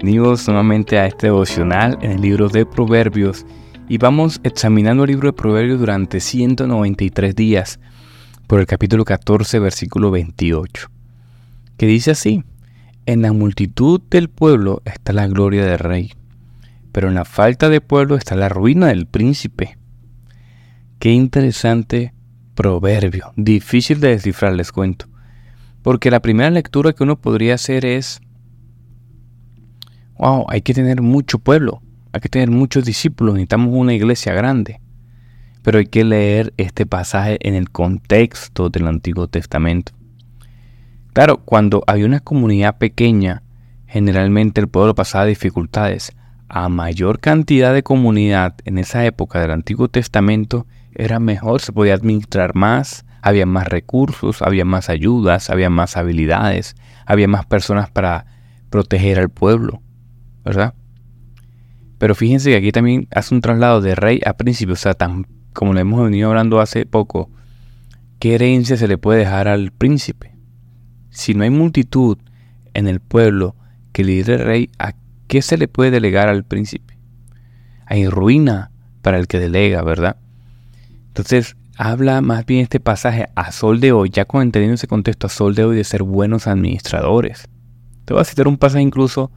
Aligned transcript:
Bienvenidos 0.00 0.46
nuevamente 0.46 0.96
a 0.96 1.06
este 1.06 1.26
devocional 1.26 1.98
en 2.02 2.12
el 2.12 2.20
libro 2.20 2.48
de 2.48 2.64
Proverbios 2.64 3.44
y 3.88 3.98
vamos 3.98 4.38
examinando 4.44 5.02
el 5.02 5.10
libro 5.10 5.26
de 5.26 5.32
Proverbios 5.32 5.80
durante 5.80 6.20
193 6.20 7.34
días 7.34 7.80
por 8.46 8.60
el 8.60 8.66
capítulo 8.66 9.04
14 9.04 9.58
versículo 9.58 10.12
28 10.12 10.88
que 11.76 11.86
dice 11.86 12.12
así, 12.12 12.44
en 13.06 13.22
la 13.22 13.32
multitud 13.32 14.00
del 14.08 14.30
pueblo 14.30 14.82
está 14.84 15.12
la 15.12 15.26
gloria 15.26 15.66
del 15.66 15.80
rey, 15.80 16.12
pero 16.92 17.08
en 17.08 17.14
la 17.14 17.24
falta 17.24 17.68
de 17.68 17.80
pueblo 17.80 18.14
está 18.14 18.36
la 18.36 18.48
ruina 18.48 18.86
del 18.86 19.06
príncipe. 19.06 19.78
Qué 21.00 21.10
interesante 21.10 22.14
proverbio, 22.54 23.32
difícil 23.34 23.98
de 23.98 24.10
descifrar, 24.10 24.52
les 24.52 24.70
cuento. 24.70 25.06
Porque 25.82 26.12
la 26.12 26.20
primera 26.20 26.50
lectura 26.50 26.92
que 26.92 27.02
uno 27.02 27.20
podría 27.20 27.54
hacer 27.54 27.84
es, 27.84 28.20
wow, 30.18 30.46
hay 30.48 30.62
que 30.62 30.74
tener 30.74 31.00
mucho 31.00 31.38
pueblo, 31.38 31.82
hay 32.12 32.20
que 32.20 32.28
tener 32.28 32.50
muchos 32.50 32.84
discípulos, 32.84 33.34
necesitamos 33.34 33.70
una 33.72 33.94
iglesia 33.94 34.34
grande. 34.34 34.80
Pero 35.62 35.78
hay 35.78 35.86
que 35.86 36.04
leer 36.04 36.54
este 36.56 36.86
pasaje 36.86 37.38
en 37.46 37.54
el 37.54 37.70
contexto 37.70 38.70
del 38.70 38.86
Antiguo 38.86 39.28
Testamento. 39.28 39.92
Claro, 41.12 41.38
cuando 41.38 41.82
había 41.86 42.06
una 42.06 42.20
comunidad 42.20 42.78
pequeña, 42.78 43.42
generalmente 43.86 44.60
el 44.60 44.68
pueblo 44.68 44.94
pasaba 44.94 45.24
dificultades. 45.24 46.12
A 46.48 46.68
mayor 46.68 47.20
cantidad 47.20 47.74
de 47.74 47.82
comunidad 47.82 48.54
en 48.64 48.78
esa 48.78 49.04
época 49.04 49.40
del 49.40 49.50
Antiguo 49.50 49.88
Testamento, 49.88 50.66
era 50.94 51.18
mejor, 51.20 51.60
se 51.60 51.72
podía 51.72 51.94
administrar 51.94 52.54
más, 52.54 53.04
había 53.20 53.46
más 53.46 53.68
recursos, 53.68 54.42
había 54.42 54.64
más 54.64 54.88
ayudas, 54.88 55.50
había 55.50 55.70
más 55.70 55.96
habilidades, 55.96 56.76
había 57.04 57.28
más 57.28 57.46
personas 57.46 57.90
para 57.90 58.26
proteger 58.70 59.18
al 59.18 59.28
pueblo, 59.28 59.82
¿verdad? 60.48 60.72
Pero 61.98 62.14
fíjense 62.14 62.50
que 62.50 62.56
aquí 62.56 62.72
también 62.72 63.06
hace 63.10 63.34
un 63.34 63.42
traslado 63.42 63.82
de 63.82 63.94
rey 63.94 64.20
a 64.24 64.32
príncipe, 64.32 64.72
o 64.72 64.76
sea, 64.76 64.94
tan, 64.94 65.26
como 65.52 65.74
lo 65.74 65.80
hemos 65.80 66.02
venido 66.02 66.30
hablando 66.30 66.60
hace 66.60 66.86
poco, 66.86 67.30
¿qué 68.18 68.34
herencia 68.34 68.78
se 68.78 68.88
le 68.88 68.96
puede 68.96 69.20
dejar 69.20 69.46
al 69.46 69.72
príncipe? 69.72 70.34
Si 71.10 71.34
no 71.34 71.44
hay 71.44 71.50
multitud 71.50 72.16
en 72.72 72.88
el 72.88 73.00
pueblo 73.00 73.56
que 73.92 74.04
lidere 74.04 74.42
rey, 74.42 74.70
¿a 74.78 74.94
qué 75.26 75.42
se 75.42 75.58
le 75.58 75.68
puede 75.68 75.90
delegar 75.90 76.28
al 76.28 76.44
príncipe? 76.44 76.96
Hay 77.84 78.08
ruina 78.08 78.70
para 79.02 79.18
el 79.18 79.26
que 79.26 79.38
delega, 79.38 79.82
¿verdad? 79.82 80.16
Entonces, 81.08 81.56
habla 81.76 82.22
más 82.22 82.46
bien 82.46 82.62
este 82.62 82.80
pasaje 82.80 83.28
a 83.34 83.52
sol 83.52 83.80
de 83.80 83.92
hoy, 83.92 84.08
ya 84.08 84.24
con 84.24 84.40
entendiendo 84.40 84.76
ese 84.76 84.86
contexto 84.86 85.26
a 85.26 85.30
sol 85.30 85.54
de 85.54 85.64
hoy 85.64 85.76
de 85.76 85.84
ser 85.84 86.04
buenos 86.04 86.46
administradores. 86.46 87.48
Te 88.06 88.14
voy 88.14 88.22
a 88.22 88.24
citar 88.24 88.48
un 88.48 88.56
pasaje 88.56 88.82
incluso 88.82 89.30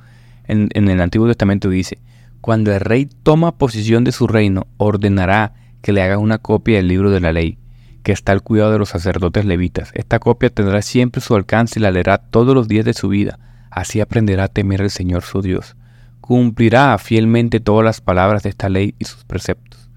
en, 0.46 0.70
el 0.74 1.02
Antiguo 1.02 1.28
Testamento 1.28 1.70
dice, 1.70 2.00
cuando 2.42 2.74
el 2.74 2.80
rey 2.80 3.08
toma 3.24 3.58
posición 3.58 4.04
de 4.04 4.12
su 4.12 4.28
reino, 4.28 4.68
ordenará 4.78 5.54
que 5.82 5.92
le 5.92 6.02
haga 6.02 6.18
una 6.18 6.40
copia 6.40 6.78
del 6.78 6.88
libro 6.88 7.12
de 7.12 7.20
la 7.20 7.32
ley, 7.32 7.58
que 8.04 8.12
está 8.12 8.32
al 8.32 8.42
cuidado 8.42 8.72
de 8.72 8.80
los 8.80 8.90
sacerdotes 8.90 9.46
levitas. 9.46 9.92
Esta 9.94 10.20
copia 10.20 10.50
tendrá 10.50 10.82
siempre 10.82 11.22
su 11.22 11.36
alcance 11.36 11.80
y 11.80 11.84
la 11.84 11.92
leerá 11.92 12.18
todos 12.18 12.56
los 12.56 12.68
días 12.68 12.86
de 12.86 12.94
su 12.94 13.10
vida. 13.10 13.40
Así 13.70 14.02
aprenderá 14.02 14.46
a 14.46 14.48
temer 14.48 14.82
al 14.82 14.90
Señor 14.90 15.24
su 15.24 15.42
Dios. 15.42 15.76
Cumplirá 16.20 16.98
fielmente 16.98 17.60
todas 17.60 17.86
las 17.86 18.02
palabras 18.02 18.44
de 18.44 18.50
esta 18.50 18.70
ley 18.70 18.96
y 19.00 19.06
sus 19.06 19.24
preceptos. 19.24 19.90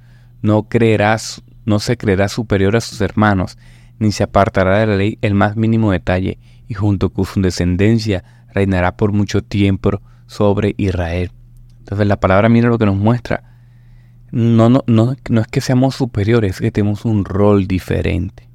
No 0.43 0.69
creerás, 0.69 1.43
no 1.65 1.79
se 1.79 1.97
creerá 1.97 2.29
superior 2.29 2.77
a 2.77 2.81
sus 2.81 3.01
hermanos, 3.01 3.57
ni 3.99 4.13
se 4.13 4.25
apartará 4.25 4.79
de 4.79 4.87
la 4.87 4.97
ley 4.97 5.19
el 5.23 5.35
más 5.35 5.57
mínimo 5.57 5.93
detalle, 5.93 6.39
y 6.69 6.75
junto 6.75 7.11
con 7.11 7.25
su 7.25 7.41
descendencia 7.41 8.25
reinará 8.53 8.97
por 8.97 9.13
mucho 9.13 9.43
tiempo 9.43 10.01
sobre 10.27 10.75
Israel. 10.77 11.31
Entonces 11.81 12.07
la 12.07 12.19
palabra 12.19 12.49
mira 12.49 12.69
lo 12.69 12.79
que 12.79 12.87
nos 12.87 12.97
muestra 12.97 13.55
no, 14.35 14.69
no, 14.69 14.83
no, 14.89 15.15
no 15.29 15.41
es 15.41 15.47
que 15.47 15.61
seamos 15.61 15.95
superiores, 15.95 16.57
es 16.57 16.61
que 16.61 16.73
tenemos 16.73 17.05
un 17.05 17.25
rol 17.25 17.69
diferente. 17.69 18.49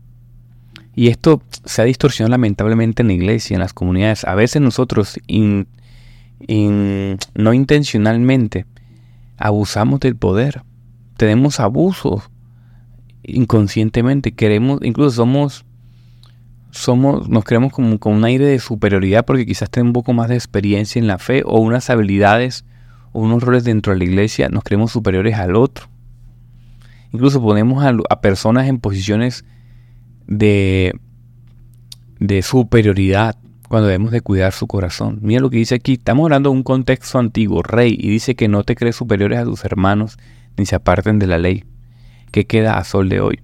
Y 0.93 1.07
esto 1.07 1.41
se 1.63 1.81
ha 1.81 1.85
distorsionado 1.85 2.31
lamentablemente 2.31 3.01
en 3.01 3.07
la 3.07 3.13
iglesia, 3.13 3.55
en 3.55 3.61
las 3.61 3.71
comunidades. 3.71 4.25
A 4.25 4.35
veces 4.35 4.61
nosotros 4.61 5.17
no 5.29 5.65
intencionalmente 7.53 8.65
abusamos 9.37 10.01
del 10.01 10.17
poder. 10.17 10.63
Tenemos 11.15 11.61
abusos 11.61 12.29
inconscientemente. 13.23 14.33
Queremos, 14.33 14.81
incluso 14.83 15.11
somos, 15.11 15.63
somos, 16.71 17.29
nos 17.29 17.43
creemos 17.43 17.73
como 17.73 17.99
con 17.99 18.13
un 18.13 18.25
aire 18.25 18.45
de 18.45 18.59
superioridad 18.59 19.25
porque 19.25 19.45
quizás 19.45 19.69
tenemos 19.69 19.89
un 19.89 19.93
poco 19.93 20.13
más 20.13 20.29
de 20.29 20.35
experiencia 20.35 20.99
en 20.99 21.07
la 21.07 21.17
fe 21.17 21.43
o 21.45 21.59
unas 21.59 21.89
habilidades 21.89 22.65
unos 23.13 23.43
roles 23.43 23.63
dentro 23.63 23.93
de 23.93 23.99
la 23.99 24.05
iglesia 24.05 24.49
nos 24.49 24.63
creemos 24.63 24.91
superiores 24.91 25.35
al 25.35 25.55
otro. 25.55 25.87
Incluso 27.11 27.41
ponemos 27.41 27.83
a, 27.83 28.21
personas 28.21 28.67
en 28.67 28.79
posiciones 28.79 29.45
de, 30.27 30.93
de 32.19 32.41
superioridad 32.43 33.35
cuando 33.67 33.87
debemos 33.87 34.11
de 34.11 34.21
cuidar 34.21 34.51
su 34.51 34.67
corazón. 34.67 35.19
Mira 35.21 35.41
lo 35.41 35.49
que 35.49 35.57
dice 35.57 35.75
aquí, 35.75 35.93
estamos 35.93 36.25
hablando 36.25 36.51
de 36.51 36.55
un 36.55 36.63
contexto 36.63 37.17
antiguo, 37.17 37.63
rey, 37.63 37.95
y 37.99 38.09
dice 38.09 38.35
que 38.35 38.47
no 38.47 38.63
te 38.63 38.75
crees 38.75 38.95
superiores 38.95 39.39
a 39.39 39.43
tus 39.43 39.65
hermanos 39.65 40.17
ni 40.57 40.65
se 40.65 40.75
aparten 40.75 41.17
de 41.17 41.27
la 41.27 41.39
ley. 41.39 41.65
¿Qué 42.31 42.45
queda 42.45 42.77
a 42.77 42.83
sol 42.83 43.09
de 43.09 43.21
hoy? 43.21 43.39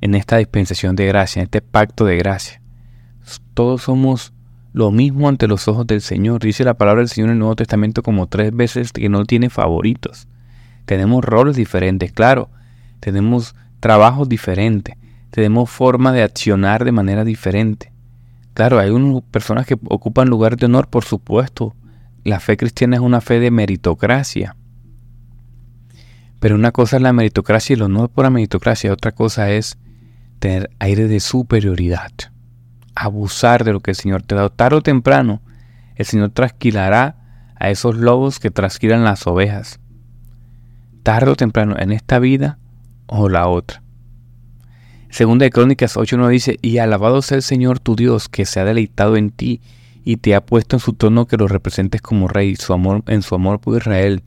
En 0.00 0.14
esta 0.14 0.36
dispensación 0.36 0.96
de 0.96 1.06
gracia, 1.06 1.40
en 1.40 1.44
este 1.44 1.60
pacto 1.60 2.04
de 2.04 2.16
gracia. 2.16 2.62
Todos 3.54 3.82
somos 3.82 4.32
lo 4.72 4.90
mismo 4.90 5.28
ante 5.28 5.48
los 5.48 5.66
ojos 5.66 5.86
del 5.86 6.00
Señor. 6.00 6.40
Dice 6.40 6.64
la 6.64 6.74
palabra 6.74 7.00
del 7.00 7.08
Señor 7.08 7.30
en 7.30 7.34
el 7.34 7.38
Nuevo 7.40 7.56
Testamento 7.56 8.02
como 8.02 8.28
tres 8.28 8.54
veces 8.54 8.92
que 8.92 9.08
no 9.08 9.24
tiene 9.24 9.50
favoritos. 9.50 10.28
Tenemos 10.84 11.24
roles 11.24 11.56
diferentes, 11.56 12.12
claro. 12.12 12.50
Tenemos 13.00 13.54
trabajos 13.80 14.28
diferentes. 14.28 14.96
Tenemos 15.30 15.68
forma 15.68 16.12
de 16.12 16.22
accionar 16.22 16.84
de 16.84 16.92
manera 16.92 17.24
diferente. 17.24 17.92
Claro, 18.54 18.78
hay 18.78 18.90
unas 18.90 19.22
personas 19.22 19.66
que 19.66 19.76
ocupan 19.88 20.28
lugar 20.28 20.56
de 20.56 20.66
honor, 20.66 20.88
por 20.88 21.04
supuesto. 21.04 21.74
La 22.24 22.40
fe 22.40 22.56
cristiana 22.56 22.96
es 22.96 23.02
una 23.02 23.20
fe 23.20 23.40
de 23.40 23.50
meritocracia. 23.50 24.56
Pero 26.40 26.54
una 26.54 26.72
cosa 26.72 26.96
es 26.96 27.02
la 27.02 27.12
meritocracia 27.12 27.74
y 27.74 27.76
el 27.76 27.82
honor 27.82 28.10
por 28.10 28.24
la 28.24 28.30
meritocracia, 28.30 28.92
otra 28.92 29.12
cosa 29.12 29.50
es 29.50 29.76
tener 30.38 30.70
aire 30.78 31.08
de 31.08 31.20
superioridad 31.20 32.12
abusar 32.98 33.64
de 33.64 33.72
lo 33.72 33.80
que 33.80 33.92
el 33.92 33.96
Señor 33.96 34.22
te 34.22 34.34
ha 34.34 34.38
dado. 34.38 34.50
Tarde 34.50 34.76
o 34.76 34.82
temprano, 34.82 35.40
el 35.96 36.04
Señor 36.04 36.30
trasquilará 36.30 37.16
a 37.56 37.70
esos 37.70 37.96
lobos 37.96 38.40
que 38.40 38.50
trasquilan 38.50 39.04
las 39.04 39.26
ovejas. 39.26 39.80
Tarde 41.02 41.30
o 41.30 41.36
temprano, 41.36 41.76
en 41.78 41.92
esta 41.92 42.18
vida 42.18 42.58
o 43.06 43.28
la 43.28 43.48
otra. 43.48 43.82
Segunda 45.10 45.44
de 45.44 45.50
Crónicas 45.50 45.96
8.9 45.96 46.28
dice, 46.28 46.58
y 46.60 46.78
alabado 46.78 47.22
sea 47.22 47.36
el 47.36 47.42
Señor 47.42 47.78
tu 47.78 47.96
Dios, 47.96 48.28
que 48.28 48.44
se 48.44 48.60
ha 48.60 48.64
deleitado 48.64 49.16
en 49.16 49.30
ti 49.30 49.62
y 50.04 50.18
te 50.18 50.34
ha 50.34 50.44
puesto 50.44 50.76
en 50.76 50.80
su 50.80 50.92
trono 50.92 51.26
que 51.26 51.36
lo 51.36 51.48
representes 51.48 52.02
como 52.02 52.28
rey, 52.28 52.56
su 52.56 52.72
amor, 52.72 53.02
en 53.06 53.22
su 53.22 53.34
amor 53.34 53.60
por 53.60 53.78
Israel. 53.78 54.22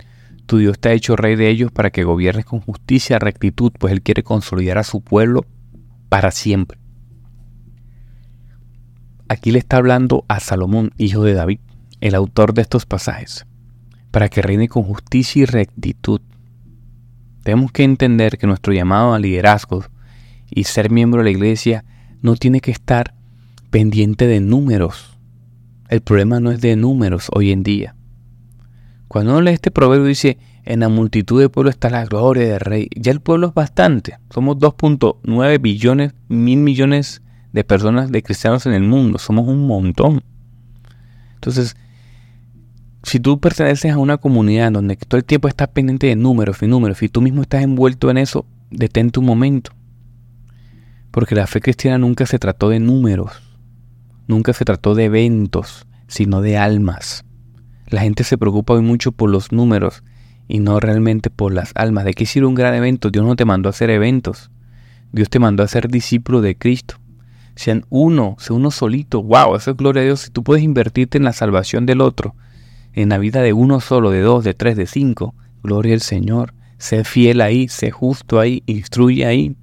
Tu 0.48 0.58
Dios 0.58 0.80
te 0.80 0.90
ha 0.90 0.94
hecho 0.94 1.16
rey 1.16 1.36
de 1.36 1.50
ellos 1.50 1.72
para 1.72 1.92
que 1.92 2.04
gobiernes 2.04 2.46
con 2.46 2.62
justicia 2.62 3.18
y 3.18 3.20
rectitud, 3.20 3.72
pues 3.78 3.94
Él 3.94 4.02
quiere 4.02 4.24
consolidar 4.24 4.80
a 4.80 4.84
su 4.84 5.02
pueblo 5.02 5.46
para 6.12 6.32
siempre. 6.32 6.78
Aquí 9.30 9.52
le 9.52 9.60
está 9.60 9.78
hablando 9.78 10.26
a 10.28 10.42
Salomón, 10.42 10.92
hijo 10.98 11.24
de 11.24 11.34
David, 11.34 11.60
el 12.02 12.16
autor 12.16 12.54
de 12.54 12.64
estos 12.64 12.86
pasajes, 12.86 13.46
para 14.12 14.28
que 14.28 14.42
reine 14.42 14.68
con 14.68 14.84
justicia 14.84 15.44
y 15.44 15.46
rectitud. 15.46 16.20
Tenemos 17.44 17.72
que 17.72 17.86
entender 17.86 18.38
que 18.38 18.46
nuestro 18.46 18.74
llamado 18.74 19.14
a 19.14 19.20
liderazgo 19.20 19.86
y 20.50 20.66
ser 20.66 20.90
miembro 20.90 21.20
de 21.22 21.24
la 21.24 21.32
iglesia 21.32 21.86
no 22.22 22.36
tiene 22.36 22.60
que 22.60 22.72
estar 22.72 23.14
pendiente 23.70 24.28
de 24.28 24.42
números. 24.42 25.18
El 25.88 26.02
problema 26.02 26.42
no 26.42 26.52
es 26.52 26.60
de 26.60 26.76
números 26.76 27.30
hoy 27.32 27.54
en 27.54 27.64
día. 27.64 27.96
Cuando 29.08 29.32
uno 29.32 29.42
lee 29.44 29.52
este 29.54 29.72
proverbio 29.72 30.08
dice, 30.08 30.38
en 30.64 30.82
la 30.82 30.90
multitud 30.90 31.40
de 31.42 31.50
pueblo 31.50 31.70
está 31.70 31.90
la 31.90 32.06
gloria 32.06 32.48
del 32.48 32.60
rey. 32.60 32.90
Ya 32.96 33.12
el 33.12 33.20
pueblo 33.20 33.48
es 33.48 33.54
bastante. 33.54 34.18
Somos 34.30 34.58
2.9 34.58 35.62
billones, 35.62 36.14
mil 36.28 36.60
millones 36.60 37.22
de 37.52 37.64
personas, 37.64 38.12
de 38.12 38.22
cristianos 38.22 38.66
en 38.66 38.74
el 38.74 38.84
mundo. 38.84 39.18
Somos 39.18 39.48
un 39.48 39.66
montón. 39.66 40.24
Entonces, 41.36 41.76
si 43.04 43.20
tú 43.20 43.40
perteneces 43.40 43.92
a 43.92 43.98
una 43.98 44.18
comunidad 44.18 44.72
donde 44.72 44.96
todo 44.96 45.18
el 45.18 45.26
tiempo 45.26 45.48
estás 45.48 45.70
pendiente 45.70 46.08
de 46.08 46.16
números 46.16 46.62
y 46.62 46.68
números 46.68 47.02
y 47.02 47.10
tú 47.10 47.22
mismo 47.22 47.42
estás 47.42 47.64
envuelto 47.64 48.12
en 48.12 48.18
eso, 48.18 48.46
detente 48.70 49.20
un 49.20 49.26
momento. 49.26 49.72
Porque 51.10 51.36
la 51.36 51.48
fe 51.48 51.60
cristiana 51.60 51.98
nunca 51.98 52.26
se 52.26 52.40
trató 52.40 52.70
de 52.70 52.80
números, 52.80 53.32
nunca 54.28 54.54
se 54.54 54.64
trató 54.64 54.94
de 54.94 55.06
eventos, 55.06 55.88
sino 56.08 56.42
de 56.42 56.58
almas. 56.58 57.26
La 57.88 58.02
gente 58.02 58.24
se 58.24 58.38
preocupa 58.38 58.74
hoy 58.74 58.82
mucho 58.82 59.12
por 59.12 59.30
los 59.30 59.52
números 59.52 60.04
y 60.52 60.60
no 60.60 60.80
realmente 60.80 61.30
por 61.30 61.54
las 61.54 61.72
almas. 61.76 62.06
¿De 62.06 62.14
qué 62.14 62.26
sirve 62.26 62.48
un 62.48 62.56
gran 62.56 62.74
evento? 62.74 63.10
Dios 63.10 63.26
no 63.26 63.36
te 63.36 63.46
mandó 63.46 63.70
a 63.70 63.72
hacer 63.72 63.90
eventos. 63.90 64.52
Dios 65.12 65.30
te 65.30 65.40
mandó 65.40 65.64
a 65.64 65.68
ser 65.68 65.88
discípulo 65.90 66.42
de 66.42 66.56
Cristo 66.56 67.02
sean 67.56 67.86
uno, 67.90 68.36
sea 68.40 68.56
uno 68.56 68.72
solito. 68.72 69.22
Wow, 69.24 69.56
eso 69.56 69.72
es 69.72 69.78
gloria 69.78 70.02
a 70.02 70.06
Dios. 70.06 70.22
Si 70.22 70.32
tú 70.32 70.44
puedes 70.44 70.64
invertirte 70.64 71.18
en 71.18 71.24
la 71.24 71.34
salvación 71.34 71.86
del 71.86 72.02
otro, 72.02 72.36
en 72.94 73.10
la 73.10 73.18
vida 73.18 73.42
de 73.42 73.54
uno 73.54 73.80
solo, 73.80 74.10
de 74.10 74.22
dos, 74.22 74.44
de 74.44 74.54
tres, 74.54 74.76
de 74.78 74.88
cinco. 74.88 75.36
Gloria 75.64 75.94
al 75.94 76.02
Señor. 76.02 76.54
Sé 76.78 77.04
fiel 77.04 77.42
ahí, 77.42 77.68
sé 77.68 77.92
justo 77.92 78.40
ahí, 78.40 78.64
instruye 78.66 79.26
ahí. 79.26 79.56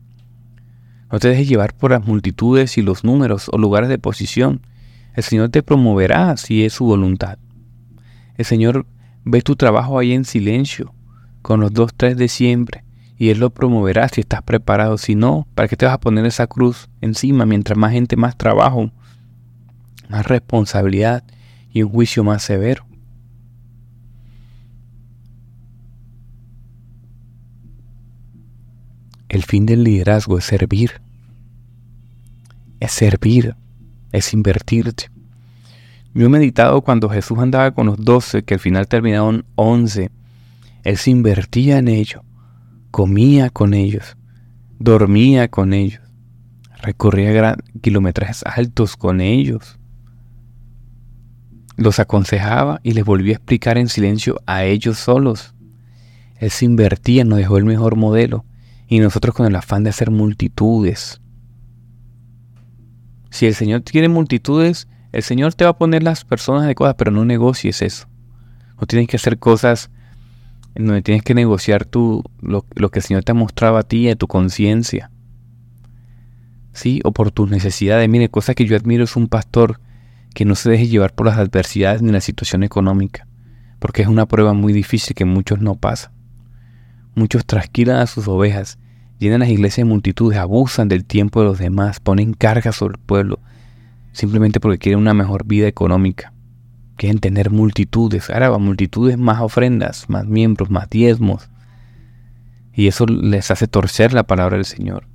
No 1.11 1.19
te 1.19 1.29
dejes 1.29 1.49
llevar 1.49 1.75
por 1.75 1.91
las 1.91 2.07
multitudes 2.07 2.79
y 2.79 2.83
los 2.83 3.03
números 3.03 3.51
o 3.53 3.59
lugares 3.59 3.89
de 3.89 3.99
posición. 3.99 4.61
El 5.15 5.25
Señor 5.25 5.49
te 5.49 5.63
promoverá 5.63 6.37
si 6.37 6.65
es 6.65 6.75
su 6.75 6.85
voluntad. 6.85 7.39
El 8.37 8.45
Señor 8.45 8.87
ve 9.25 9.43
tu 9.43 9.57
trabajo 9.57 9.99
ahí 9.99 10.13
en 10.13 10.25
silencio, 10.25 10.95
con 11.43 11.61
los 11.61 11.73
dos, 11.73 11.93
tres 11.97 12.17
de 12.17 12.29
siempre, 12.29 12.85
y 13.19 13.31
Él 13.31 13.41
lo 13.41 13.51
promoverá 13.51 14.09
si 14.09 14.21
estás 14.21 14.43
preparado. 14.43 14.97
Si 14.99 15.15
no, 15.15 15.47
¿para 15.55 15.69
qué 15.69 15.77
te 15.77 15.87
vas 15.87 15.95
a 15.95 16.01
poner 16.01 16.25
esa 16.27 16.47
cruz 16.47 16.89
encima 17.01 17.47
mientras 17.47 17.77
más 17.77 17.93
gente, 17.93 18.17
más 18.17 18.37
trabajo, 18.37 18.91
más 20.09 20.27
responsabilidad 20.27 21.25
y 21.73 21.83
un 21.83 21.91
juicio 21.91 22.23
más 22.23 22.43
severo? 22.43 22.87
El 29.29 29.43
fin 29.43 29.67
del 29.67 29.85
liderazgo 29.85 30.39
es 30.39 30.45
servir. 30.45 31.03
Es 32.81 32.93
servir, 32.93 33.57
es 34.13 34.33
invertirte. 34.33 35.11
Yo 36.19 36.27
he 36.27 36.29
meditado 36.29 36.83
cuando 36.83 37.09
Jesús 37.09 37.39
andaba 37.39 37.71
con 37.71 37.87
los 37.87 38.05
doce, 38.05 38.43
que 38.43 38.55
al 38.55 38.59
final 38.59 38.89
terminaron 38.89 39.45
once. 39.55 40.11
Él 40.83 40.97
se 40.97 41.13
invertía 41.13 41.79
en 41.79 41.87
ellos, 41.87 42.23
comía 42.91 43.51
con 43.51 43.73
ellos, 43.73 44.17
dormía 44.81 45.47
con 45.47 45.73
ellos, 45.73 46.03
recorría 46.83 47.57
kilómetros 47.81 48.43
altos 48.45 48.97
con 48.97 49.21
ellos. 49.21 49.79
Los 51.77 52.01
aconsejaba 52.01 52.81
y 52.83 52.95
les 52.95 53.05
volvía 53.05 53.35
a 53.35 53.37
explicar 53.37 53.79
en 53.79 53.89
silencio 53.89 54.41
a 54.45 54.65
ellos 54.65 54.99
solos. 54.99 55.55
Él 56.39 56.51
se 56.51 56.65
invertía, 56.65 57.23
nos 57.23 57.39
dejó 57.39 57.59
el 57.59 57.65
mejor 57.65 57.95
modelo 57.95 58.45
y 58.89 58.99
nosotros 58.99 59.37
con 59.37 59.47
el 59.47 59.55
afán 59.55 59.85
de 59.85 59.91
hacer 59.91 60.11
multitudes. 60.11 61.21
Si 63.31 63.47
el 63.47 63.55
Señor 63.55 63.85
quiere 63.85 64.09
multitudes, 64.09 64.89
el 65.13 65.23
Señor 65.23 65.55
te 65.55 65.65
va 65.65 65.71
a 65.71 65.79
poner 65.79 66.03
las 66.03 66.25
personas 66.25 66.65
adecuadas, 66.65 66.97
pero 66.99 67.11
no 67.11 67.25
negocies 67.25 67.83
eso. 67.83 68.07
No 68.81 68.87
tienes 68.87 69.09
que 69.09 69.17
hacer 69.17 69.39
cosas 69.39 69.91
en 70.75 70.87
donde 70.87 71.03
tienes 71.03 71.23
que 71.23 71.35
negociar 71.35 71.85
tu, 71.85 72.23
lo, 72.41 72.63
que 72.63 72.99
el 72.99 73.03
Señor 73.03 73.25
te 73.25 73.33
ha 73.33 73.35
mostrado 73.35 73.77
a 73.77 73.83
ti, 73.83 74.09
a 74.09 74.17
tu 74.17 74.29
conciencia. 74.29 75.11
¿Sí? 76.73 77.01
O 77.05 77.13
por 77.13 77.33
tus 77.33 77.51
necesidades. 77.51 78.09
Mire, 78.09 78.29
cosa 78.29 78.55
que 78.55 78.67
yo 78.67 78.77
admiro 78.77 79.05
es 79.05 79.17
un 79.17 79.29
pastor 79.29 79.81
que 80.35 80.45
no 80.45 80.55
se 80.55 80.71
deje 80.71 80.87
llevar 80.87 81.15
por 81.15 81.27
las 81.27 81.39
adversidades 81.39 82.03
ni 82.03 82.13
la 82.13 82.21
situación 82.21 82.63
económica, 82.63 83.27
porque 83.81 84.03
es 84.03 84.09
una 84.09 84.27
prueba 84.27 84.53
muy 84.53 84.73
difícil 84.73 85.17
que 85.17 85.25
muchos 85.25 85.61
no 85.61 85.75
pasan. 85.75 86.13
Muchos 87.17 87.45
trasquilan 87.45 87.97
a 87.97 88.07
sus 88.07 88.29
ovejas, 88.29 88.79
llenan 89.19 89.41
las 89.41 89.49
iglesias 89.49 89.87
de 89.87 89.93
multitudes, 89.93 90.39
abusan 90.39 90.87
del 90.87 91.05
tiempo 91.05 91.41
de 91.41 91.47
los 91.47 91.59
demás, 91.59 91.99
ponen 91.99 92.35
cargas 92.35 92.77
sobre 92.77 92.95
el 92.95 93.01
pueblo, 93.01 93.41
simplemente 94.13 94.61
porque 94.61 94.79
quieren 94.79 95.01
una 95.01 95.15
mejor 95.15 95.45
vida 95.45 95.67
económica. 95.67 96.33
Quieren 96.97 97.19
tener 97.21 97.51
multitudes, 97.51 98.29
ahora 98.31 98.57
multitudes 98.59 99.17
más 99.19 99.41
ofrendas, 99.41 100.09
más 100.09 100.27
miembros, 100.27 100.71
más 100.71 100.91
diezmos. 100.91 101.49
Y 102.73 102.89
eso 102.89 103.07
les 103.07 103.51
hace 103.51 103.69
torcer 103.69 104.13
la 104.13 104.25
palabra 104.25 104.57
del 104.57 104.65
Señor. 104.65 105.07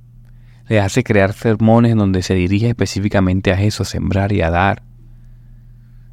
Les 0.68 0.82
hace 0.82 1.04
crear 1.04 1.32
sermones 1.32 1.94
donde 1.94 2.22
se 2.22 2.34
dirige 2.34 2.68
específicamente 2.68 3.52
a 3.52 3.60
eso, 3.60 3.82
a 3.82 3.86
sembrar 3.86 4.32
y 4.32 4.40
a 4.40 4.50
dar. 4.50 4.82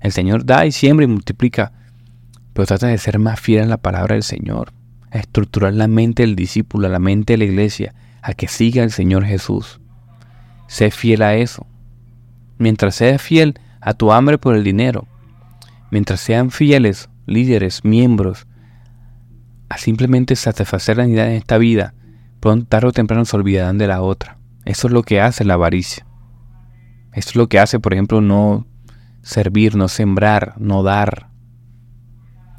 El 0.01 0.11
Señor 0.11 0.45
da 0.45 0.65
y 0.65 0.71
siembra 0.71 1.05
y 1.05 1.07
multiplica, 1.07 1.71
pero 2.53 2.65
trata 2.65 2.87
de 2.87 2.97
ser 2.97 3.19
más 3.19 3.39
fiel 3.39 3.63
a 3.63 3.67
la 3.67 3.77
palabra 3.77 4.15
del 4.15 4.23
Señor 4.23 4.73
a 5.11 5.19
estructurar 5.19 5.73
la 5.73 5.87
mente 5.87 6.23
del 6.23 6.35
discípulo, 6.35 6.87
la 6.87 6.99
mente 6.99 7.33
de 7.33 7.37
la 7.37 7.43
iglesia, 7.43 7.93
a 8.21 8.33
que 8.33 8.47
siga 8.47 8.83
el 8.83 8.91
Señor 8.91 9.25
Jesús. 9.25 9.81
Sé 10.67 10.89
fiel 10.89 11.21
a 11.21 11.35
eso. 11.35 11.67
Mientras 12.61 12.93
seas 12.93 13.19
fiel 13.19 13.59
a 13.81 13.95
tu 13.95 14.11
hambre 14.11 14.37
por 14.37 14.55
el 14.55 14.63
dinero, 14.63 15.07
mientras 15.89 16.19
sean 16.21 16.51
fieles 16.51 17.09
líderes, 17.25 17.83
miembros, 17.83 18.45
a 19.67 19.79
simplemente 19.79 20.35
satisfacer 20.35 20.97
la 20.97 21.05
unidad 21.05 21.25
en 21.25 21.37
esta 21.37 21.57
vida, 21.57 21.95
pronto, 22.39 22.67
tarde 22.67 22.89
o 22.89 22.91
temprano 22.91 23.25
se 23.25 23.35
olvidarán 23.35 23.79
de 23.79 23.87
la 23.87 24.03
otra. 24.03 24.37
Eso 24.63 24.85
es 24.85 24.93
lo 24.93 25.01
que 25.01 25.19
hace 25.19 25.43
la 25.43 25.55
avaricia. 25.55 26.05
Eso 27.13 27.29
es 27.29 27.35
lo 27.35 27.49
que 27.49 27.57
hace, 27.57 27.79
por 27.79 27.93
ejemplo, 27.93 28.21
no 28.21 28.67
servir, 29.23 29.75
no 29.75 29.87
sembrar, 29.87 30.53
no 30.59 30.83
dar, 30.83 31.31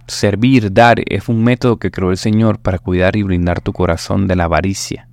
Servir, 0.08 0.72
dar, 0.72 1.00
es 1.06 1.28
un 1.28 1.44
método 1.44 1.78
que 1.78 1.92
creó 1.92 2.10
el 2.10 2.16
Señor 2.16 2.58
para 2.58 2.80
cuidar 2.80 3.14
y 3.14 3.22
brindar 3.22 3.60
tu 3.60 3.72
corazón 3.72 4.26
de 4.26 4.34
la 4.34 4.44
avaricia. 4.44 5.08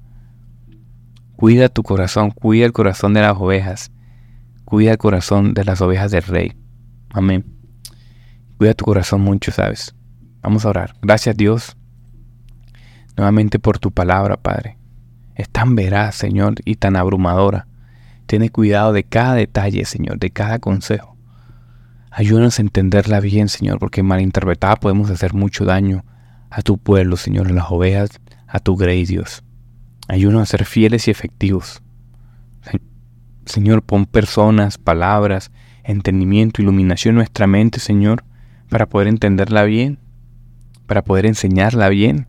Cuida 1.35 1.69
tu 1.69 1.83
corazón, 1.83 2.31
cuida 2.31 2.65
el 2.65 2.73
corazón 2.73 3.13
de 3.13 3.21
las 3.21 3.37
ovejas, 3.37 3.91
cuida 4.69 4.91
el 4.91 4.97
corazón 4.97 5.53
de 5.53 5.65
las 5.65 5.81
ovejas 5.81 6.11
del 6.11 6.23
Rey. 6.23 6.53
Amén. 7.09 7.43
Cuida 8.57 8.75
tu 8.75 8.85
corazón 8.85 9.21
mucho, 9.21 9.51
¿sabes? 9.51 9.95
Vamos 10.41 10.63
a 10.65 10.69
orar. 10.69 10.95
Gracias 11.01 11.35
Dios, 11.35 11.75
nuevamente 13.17 13.57
por 13.59 13.79
tu 13.79 13.91
palabra, 13.91 14.37
Padre. 14.37 14.77
Es 15.35 15.49
tan 15.49 15.75
veraz, 15.75 16.15
Señor, 16.15 16.55
y 16.65 16.75
tan 16.75 16.95
abrumadora. 16.95 17.67
Tiene 18.27 18.49
cuidado 18.49 18.93
de 18.93 19.03
cada 19.03 19.33
detalle, 19.33 19.85
Señor, 19.85 20.19
de 20.19 20.29
cada 20.29 20.59
consejo. 20.59 21.17
Ayúdanos 22.11 22.59
a 22.59 22.61
entenderla 22.61 23.19
bien, 23.19 23.49
Señor, 23.49 23.79
porque 23.79 24.03
malinterpretada 24.03 24.75
podemos 24.75 25.09
hacer 25.09 25.33
mucho 25.33 25.65
daño 25.65 26.03
a 26.49 26.61
tu 26.61 26.77
pueblo, 26.77 27.17
Señor, 27.17 27.47
a 27.47 27.53
las 27.53 27.71
ovejas, 27.71 28.09
a 28.47 28.59
tu 28.59 28.75
grey, 28.75 29.05
Dios. 29.05 29.43
Ayúdanos 30.07 30.43
a 30.43 30.45
ser 30.45 30.65
fieles 30.65 31.07
y 31.07 31.11
efectivos. 31.11 31.81
Señor, 33.49 33.81
pon 33.81 34.05
personas, 34.05 34.77
palabras, 34.77 35.51
entendimiento, 35.83 36.61
iluminación 36.61 37.13
en 37.13 37.17
nuestra 37.17 37.47
mente, 37.47 37.79
Señor, 37.79 38.23
para 38.69 38.87
poder 38.87 39.07
entenderla 39.07 39.63
bien, 39.63 39.97
para 40.85 41.03
poder 41.03 41.25
enseñarla 41.25 41.89
bien, 41.89 42.27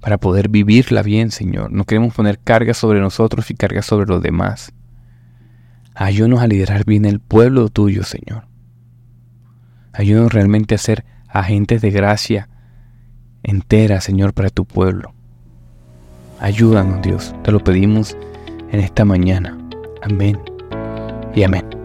para 0.00 0.16
poder 0.16 0.48
vivirla 0.48 1.02
bien, 1.02 1.30
Señor. 1.30 1.70
No 1.70 1.84
queremos 1.84 2.14
poner 2.14 2.38
cargas 2.38 2.78
sobre 2.78 2.98
nosotros 2.98 3.50
y 3.50 3.54
cargas 3.54 3.84
sobre 3.84 4.06
los 4.06 4.22
demás. 4.22 4.72
Ayúdanos 5.94 6.40
a 6.40 6.46
liderar 6.46 6.86
bien 6.86 7.04
el 7.04 7.20
pueblo 7.20 7.68
tuyo, 7.68 8.02
Señor. 8.04 8.46
Ayúdanos 9.92 10.32
realmente 10.32 10.74
a 10.74 10.78
ser 10.78 11.04
agentes 11.28 11.82
de 11.82 11.90
gracia 11.90 12.48
entera, 13.42 14.00
Señor, 14.00 14.32
para 14.32 14.48
tu 14.48 14.64
pueblo. 14.64 15.12
Ayúdanos, 16.40 17.02
Dios. 17.02 17.34
Te 17.44 17.52
lo 17.52 17.62
pedimos 17.62 18.16
en 18.70 18.80
esta 18.80 19.04
mañana. 19.04 19.58
Amén 20.02 20.40
y 21.34 21.42
amén. 21.42 21.77